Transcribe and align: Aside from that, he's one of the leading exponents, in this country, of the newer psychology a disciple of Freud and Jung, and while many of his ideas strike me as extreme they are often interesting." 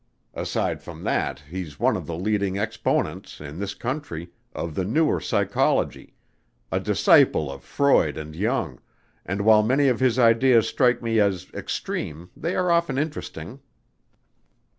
Aside 0.33 0.81
from 0.81 1.03
that, 1.03 1.43
he's 1.47 1.79
one 1.79 1.95
of 1.95 2.07
the 2.07 2.15
leading 2.17 2.57
exponents, 2.57 3.39
in 3.39 3.59
this 3.59 3.75
country, 3.75 4.31
of 4.51 4.73
the 4.73 4.83
newer 4.83 5.21
psychology 5.21 6.15
a 6.71 6.79
disciple 6.79 7.51
of 7.51 7.63
Freud 7.63 8.17
and 8.17 8.35
Jung, 8.35 8.79
and 9.27 9.41
while 9.43 9.61
many 9.61 9.89
of 9.89 9.99
his 9.99 10.17
ideas 10.17 10.67
strike 10.67 11.03
me 11.03 11.19
as 11.19 11.51
extreme 11.53 12.31
they 12.35 12.55
are 12.55 12.71
often 12.71 12.97
interesting." 12.97 13.59